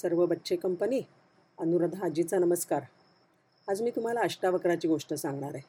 [0.00, 1.00] सर्व बच्चे कंपनी
[1.58, 2.82] अनुराधा आजीचा नमस्कार.
[3.68, 5.62] आज मी तुम्हाला अष्टावक्राची गोष्ट सांगणार आहे.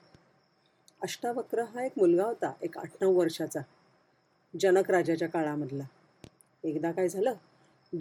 [1.02, 3.60] अष्टावक्र हा एक मुलगा होता एक आठ नऊ वर्षाचा
[4.60, 5.84] जनक राजाच्या काळामधला.
[6.64, 7.34] एकदा काय झालं?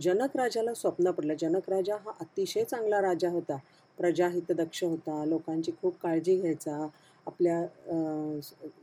[0.00, 1.34] जनक राजाला स्वप्न पडलं.
[1.40, 3.56] जनक राजा हा अतिशय चांगला राजा होता.
[3.96, 6.88] प्रजाहितदक्ष होता लोकांची खूप काळजी घ्यायचा
[7.28, 8.40] आपल्या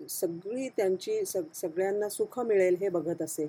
[0.10, 3.48] सगळी त्यांची सग सगळ्यांना सुख मिळेल हे बघत असे.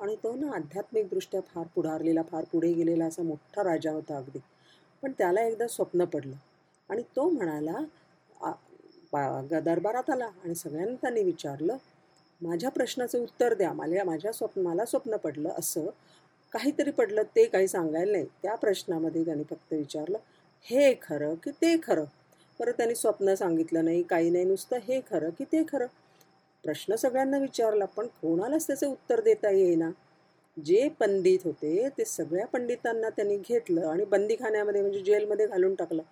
[0.00, 4.38] आणि तो ना आध्यात्मिकदृष्ट्या फार पुढारलेला फार पुढे गेलेला असा मोठा राजा होता अगदी.
[5.02, 6.36] पण त्याला एकदा स्वप्न पडलं.
[6.88, 7.78] आणि तो म्हणाला
[9.50, 10.26] ग- दरबारात आला.
[10.44, 11.76] आणि सगळ्यांना त्यांनी विचारलं
[12.42, 13.72] माझ्या प्रश्नाचं उत्तर द्या.
[13.72, 15.86] मला माझ्या स्वप्न मला स्वप्न पडलं असं
[16.52, 18.24] काहीतरी पडलं ते काही सांगायला नाही.
[18.42, 20.18] त्या प्रश्नामध्ये त्यांनी फक्त विचारलं
[20.62, 22.04] हे खरं की ते खरं?
[22.60, 25.86] परत त्यांनी स्वप्न सांगितलं नाही काही नाही नुसतं हे खरं की ते खरं.
[26.64, 29.90] प्रश्न सगळ्यांना विचारला पण कोणालाच त्याचं उत्तर देता येईना.
[30.56, 36.02] जे पंडित होते ते सगळ्या पंडितांना त्यांनी घेतलं आणि बंदीखान्यामध्ये म्हणजे जेलमध्ये घालून टाकलं.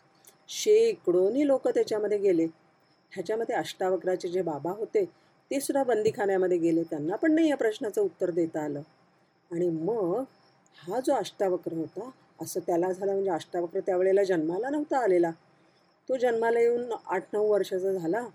[0.48, 2.46] शेकडोनी लोक त्याच्यामध्ये गेले.
[3.12, 5.04] ह्याच्यामध्ये अष्टावक्राचे जे बाबा होते
[5.50, 6.82] ते सुद्धा बंदीखान्यामध्ये गेले.
[6.82, 8.80] त्यांना पण नाही या प्रश्नाचं उत्तर देता आलं.
[9.50, 10.22] आणि मग
[10.78, 15.30] हा जो अष्टावक्र होता असं त्याला झालं म्हणजे अष्टावक्र त्यावेळेला जन्माला नव्हता आलेला.
[16.08, 18.26] तो जन्माला येऊन आठ नऊ वर्षाचा झाला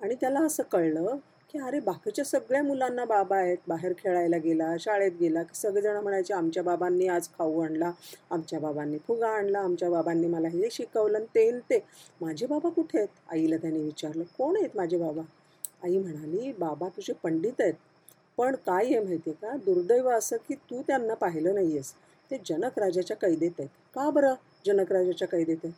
[0.00, 1.16] आणि त्याला असं कळलं
[1.50, 3.56] की अरे बाकीच्या सगळ्या मुलांना बाबा आहेत.
[3.68, 7.90] बाहेर खेळायला गेला शाळेत गेला की सगळेजण म्हणायचे आमच्या बाबांनी आज खाऊ आणला
[8.30, 11.78] आमच्या बाबांनी फुगा आणला आमच्या बाबांनी मला हे शिकवलं आणि ते न ते.
[12.20, 13.08] माझे बाबा कुठे आहेत?
[13.28, 14.22] आईला त्याने विचारलं.
[14.38, 15.22] कोण आहेत माझे बाबा?
[15.84, 17.74] आई म्हणाली बाबा तुझे पंडित आहेत.
[18.38, 19.56] पण काय आहे माहिती आहे का?
[19.64, 21.92] दुर्दैव असं की तू त्यांना पाहिलं नाही आहेस
[22.30, 23.68] ते जनक राजाच्या कैदेत आहेत.
[23.94, 24.34] का बरं
[24.66, 25.72] जनक राजाच्या कैदेत आहेत?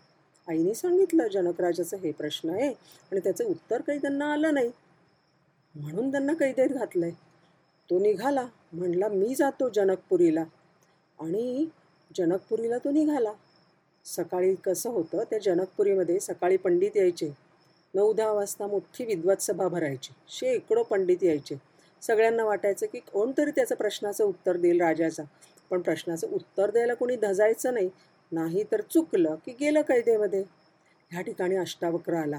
[0.49, 4.71] आईने सांगितलं जनकराजाचं हे प्रश्न आहे आणि त्याचं उत्तर काही त्यांना आलं नाही.
[5.75, 7.11] म्हणून त्यांना कैदेत घातलंय.
[7.91, 10.45] तो निघाला म्हणला मी जातो जनकपुरीला.
[11.19, 11.67] आणि
[12.17, 13.33] जनकपुरीला तो निघाला.
[14.05, 17.31] सकाळी कसं होतं त्या जनकपुरीमध्ये सकाळी पंडित यायचे.
[17.95, 20.13] नऊ दहा वाजता मोठी विद्वत सभा भरायची.
[20.29, 21.57] शेकडो पंडित यायचे.
[22.03, 25.23] सगळ्यांना वाटायचं की कोणतरी त्याचं प्रश्नाचं उत्तर देईल राजाचा.
[25.71, 27.89] पण प्रश्नाचं उत्तर द्यायला कोणी धजायचं नाही.
[28.33, 30.43] नाही तर चुकलं की गेलं कैदेमध्ये.
[31.11, 32.39] ह्या ठिकाणी अष्टावक्र आला.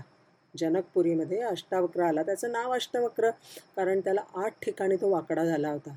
[0.53, 2.23] जनकपुरीमध्ये अष्टावक्र आला.
[2.23, 3.29] त्याचं नाव अष्टावक्र
[3.75, 5.95] कारण त्याला आठ ठिकाणी तो वाकडा झाला होता.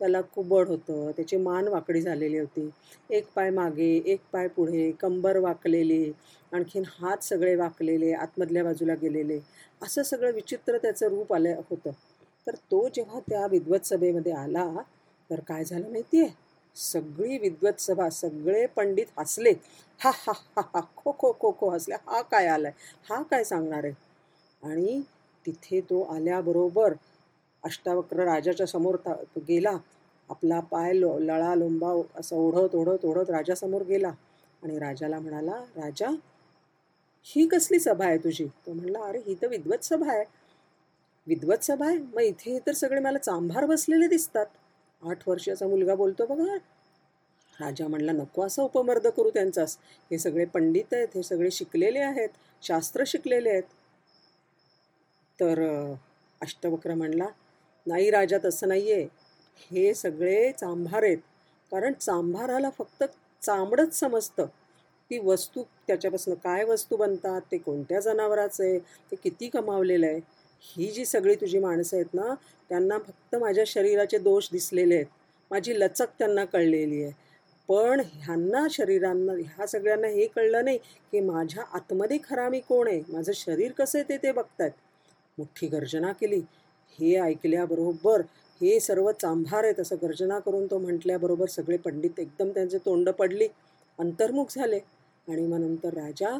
[0.00, 2.68] त्याला कुबड होतं त्याची मान वाकडी झालेली होती.
[3.10, 6.12] एक पाय मागे एक पाय पुढे कंबर वाकलेली
[6.52, 9.38] आणखीन हात सगळे वाकलेले आतमधल्या बाजूला गेलेले.
[9.82, 11.90] असं सगळं विचित्र त्याचं रूप आलं होतं.
[12.46, 14.66] तर तो जेव्हा त्या विद्वत सभेमध्ये आला
[15.30, 16.28] तर काय झालं माहिती आहे
[16.76, 19.50] सगळी विद्वत सभा सगळे पंडित हसले
[20.00, 21.94] हा हा हा हा खो खो खो खो हसले.
[22.06, 22.72] हा काय आलाय?
[23.10, 23.92] हा काय सांगणार आहे?
[24.62, 25.00] आणि
[25.44, 26.92] तिथे तो आल्याबरोबर
[27.64, 29.76] अष्टावक्र राजाच्या समोर तो गेला.
[30.30, 34.12] आपला पाय लो लळा लोंबा असं ओढत ओढत ओढत राजासमोर गेला.
[34.62, 36.08] आणि राजाला म्हणाला राजा
[37.26, 38.46] ही कसली सभा आहे तुझी?
[38.66, 40.24] तो म्हणला अरे ही तर विद्वत सभा आहे.
[41.26, 41.98] विद्वत सभा आहे?
[41.98, 44.46] मग इथे तर सगळे मला चांभार बसलेले दिसतात.
[45.02, 46.56] आठ वर्षाचा मुलगा बोलतो बघा
[47.54, 49.76] राजा म्हणला नको असा उपमर्द करू त्यांचाच
[50.10, 52.28] हे सगळे पंडित आहेत हे सगळे शिकलेले आहेत
[52.62, 53.62] शास्त्र शिकलेले आहेत.
[55.38, 55.60] तर
[56.40, 57.26] अष्टवक्र म्हणला
[57.86, 59.06] नाही राजा तसं नाही आहे
[59.70, 61.18] हे सगळे चांभार आहेत.
[61.72, 63.04] कारण चांभाराला फक्त
[63.42, 64.46] चांबडच समजतं.
[65.10, 68.78] ती वस्तू त्याच्यापासून काय वस्तू बनतात ते कोणत्या जनावराचं आहे
[69.10, 70.20] ते किती कमावलेलं आहे?
[70.62, 72.34] ही जी सगळी तुझी माणसं आहेत ना
[72.70, 75.06] त्यांना फक्त माझ्या शरीराचे दोष दिसलेले आहेत.
[75.50, 77.12] माझी लचक त्यांना कळलेली आहे.
[77.68, 80.78] पण ह्यांना शरीरांना ह्या सगळ्यांना हे कळलं नाही
[81.12, 83.02] की माझ्या आतमध्ये खरा मी कोण आहे?
[83.08, 84.70] माझं शरीर कसं आहे ते ते बघतायत.
[85.38, 86.40] मोठी गर्जना केली.
[86.98, 88.20] हे ऐकल्याबरोबर
[88.60, 93.48] हे सर्व चांभार आहेत असं गर्जना करून तो म्हटल्याबरोबर सगळे पंडित एकदम त्यांचे तोंड पडली.
[93.98, 94.78] अंतर्मुख झाले.
[95.28, 96.38] आणि मग नंतर राजा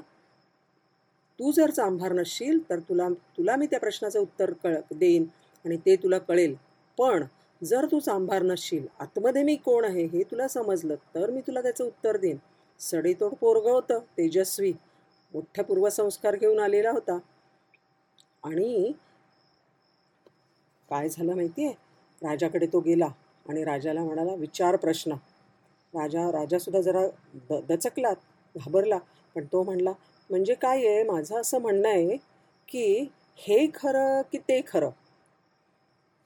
[1.41, 5.25] तू जर चांभार नसशील तर तुला तुला मी त्या प्रश्नाचं उत्तर कळ देईन
[5.65, 6.55] आणि ते तुला कळेल.
[6.99, 7.25] पण
[7.63, 11.85] जर तू चांभार नसशील आतमध्ये मी कोण आहे हे तुला समजलं तर मी तुला त्याचं
[11.85, 12.37] उत्तर देईन.
[12.81, 14.73] सडेतोड पोरगं होतं तेजस्वी.
[15.35, 17.19] मोठ्या पूर्वसंस्कार घेऊन आलेला होता.
[18.45, 18.93] आणि
[20.89, 21.75] काय झालं माहिती आहे
[22.23, 23.09] राजाकडे तो गेला
[23.47, 25.13] आणि राजाला म्हणाला विचार प्रश्न.
[25.95, 27.07] राजा राजासुद्धा जरा
[27.51, 28.13] द दचकला
[28.55, 28.99] घाबरला.
[29.37, 29.93] पण तो म्हणला
[30.31, 32.17] म्हणजे काय आहे माझं असं म्हणणं आहे
[32.69, 34.91] की हे खरं की ते खरं?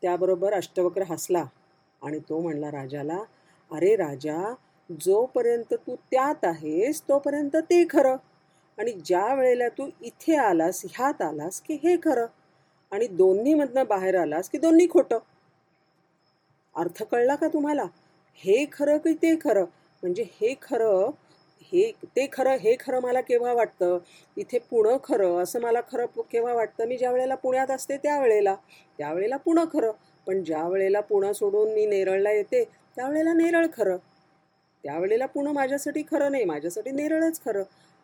[0.02, 1.44] त्याबरोबर अष्टवक्र हसला
[2.02, 3.18] आणि तो म्हणला राजाला
[3.72, 4.54] अरे राजा
[5.00, 8.16] जोपर्यंत तू त्यात आहेस तोपर्यंत ते खरं.
[8.78, 12.26] आणि ज्या वेळेला तू इथे आलास ह्यात आलास की हे खरं.
[12.90, 15.18] आणि दोन्हीमधनं बाहेर आलास की दोन्ही खोटं.
[16.76, 17.84] अर्थ कळला का तुम्हाला?
[18.34, 19.64] हे खरं की ते खरं?
[20.02, 21.10] म्हणजे हे खरं
[21.72, 23.99] हे ते खरं हे खरं मला केव्हा वाटतं?
[24.37, 26.87] इथे पुणं खरं असं मला खरं केव्हा वाटतं?
[26.87, 28.55] मी ज्या वेळेला पुण्यात असते त्यावेळेला.
[28.99, 29.90] त्यावेळेला पुणं खरं.
[30.26, 32.64] पण ज्या वेळेला पुणं सोडून मी नेरळला येते
[32.96, 33.96] त्यावेळेला नेरळ खरं.
[34.82, 37.62] त्यावेळेला पुणं माझ्यासाठी खरं नाही माझ्यासाठी नेरळच खरं.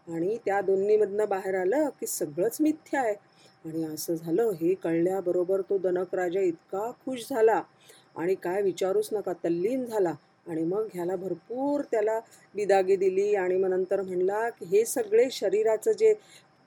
[0.08, 3.14] आणि त्या दोन्हीमधनं बाहेर आलं की सगळंच मिथ्या आहे.
[3.64, 7.62] आणि असं झालं हे कळल्याबरोबर तो दनक राजा इतका खुश झाला.
[8.16, 10.12] आणि काय विचारूच नका तल्लीन झाला.
[10.50, 12.18] आणि मग ह्याला भरपूर त्याला
[12.54, 16.14] बिदागी दिली आणि मग नंतर म्हणला की हे सगळे शरीराचं जे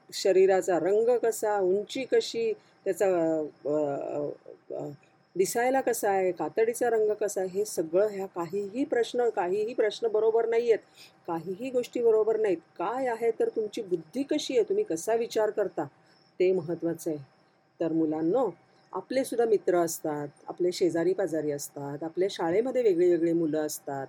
[0.10, 2.52] शरीराचा रंग कसा उंची कशी
[2.86, 3.08] त्याचा
[5.36, 10.48] दिसायला कसा आहे कातडीचा रंग कसा आहे हे सगळं ह्या काहीही प्रश्न काहीही प्रश्न बरोबर
[10.50, 10.80] नाही आहेत
[11.28, 12.58] काहीही गोष्टी बरोबर नाहीत.
[12.78, 14.64] काय आहे तर तुमची बुद्धी कशी आहे?
[14.70, 15.86] तुम्ही कसा विचार करता?
[16.40, 17.20] ते महत्त्वाचं आहे.
[17.80, 18.50] तर मुलांनो
[18.94, 24.08] आपले सुद्धा मित्र असतात आपले शेजारी पाजारी असतात आपल्या शाळेमध्ये वेगळी वेगळी मुलं असतात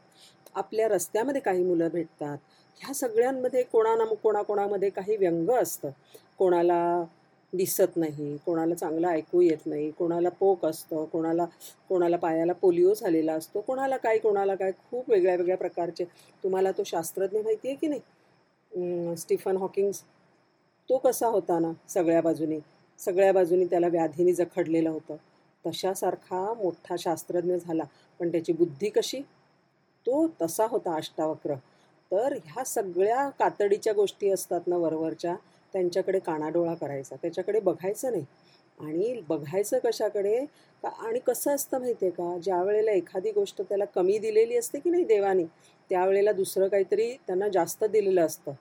[0.55, 2.37] आपल्या रस्त्यामध्ये काही मुलं भेटतात.
[2.81, 5.91] ह्या सगळ्यांमध्ये कोणा ना कोणाकोणामध्ये काही व्यंग असतं.
[6.39, 7.05] कोणाला
[7.53, 11.45] दिसत नाही कोणाला चांगलं ऐकू येत नाही कोणाला पोक असतं कोणाला
[11.89, 16.05] कोणाला पायाला पोलिओ झालेला असतो कोणाला काय कोणाला काय खूप वेगळ्या वेगळ्या प्रकारचे.
[16.45, 19.17] तुम्हाला तो शास्त्रज्ञ माहिती आहे की नाही?
[19.17, 20.03] Stephen Hawkings.
[20.91, 22.59] तो कसा होता ना सगळ्या बाजूने?
[22.99, 25.17] सगळ्या बाजूनी त्याला व्याधीने जखडलेलं होतं.
[25.65, 27.85] तशासारखा मोठा शास्त्रज्ञ झाला.
[28.21, 29.21] पण त्याची बुद्धी कशी?
[30.07, 31.55] तो तसा होता अष्टावक्र.
[32.13, 35.35] तर ह्या सगळ्या कातडीच्या गोष्टी असतात ना वरवरच्या
[35.73, 37.17] त्यांच्याकडे कानाडोळा करायचा.
[37.23, 38.25] त्याच्याकडे बघायचं नाही.
[38.81, 40.45] आणि बघायचं कशाकडे?
[40.83, 42.39] का आणि कसं असतं माहिती आहे का?
[42.39, 45.45] ज्या वेळेला एखादी गोष्ट त्याला कमी दिलेली असते की नाही देवाने
[45.91, 48.53] त्यावेळेला दुसरं काहीतरी त्यांना जास्त दिलेलं असतं.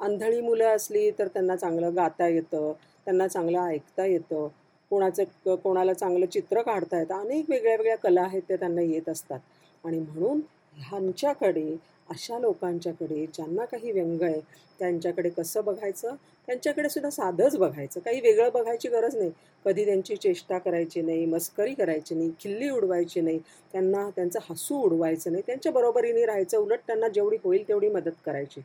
[0.00, 2.72] आंधळी मुलं असली तर त्यांना चांगलं गाता येतं
[3.04, 4.48] त्यांना चांगलं ऐकता येतं.
[4.90, 7.14] कोणाचं कोणाला चांगलं चित्र काढता येतं.
[7.14, 9.40] अनेक वेगळ्या वेगळ्या कला आहेत त्या त्यांना येत असतात.
[9.84, 10.40] आणि म्हणून
[10.76, 11.76] ह्यांच्याकडे
[12.12, 14.40] अशा लोकांच्याकडे ज्यांना काही व्यंग आहे
[14.80, 16.14] त्यांच्याकडे कसं बघायचं?
[16.48, 18.00] त्यांच्याकडे सुद्धा साधंच बघायचं.
[18.00, 19.30] काही वेगळं बघायची गरज नाही.
[19.64, 23.38] कधी त्यांची चेष्टा करायची नाही मस्करी करायची नाही खिल्ली उडवायची नाही.
[23.72, 25.42] त्यांना त्यांचं हसू उडवायचं नाही.
[25.46, 28.60] त्यांच्या बरोबरीने राहायचं उलट त्यांना जेवढी होईल तेवढी मदत करायची.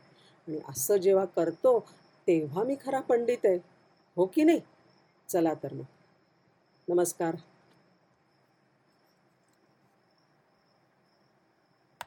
[0.48, 1.78] आणि असं जेव्हा करतो
[2.28, 3.58] तेव्हा मी खरा पंडित आहे.
[4.16, 4.60] हो की नाही?
[5.28, 5.84] चला तर मग.
[6.88, 7.34] नमस्कार.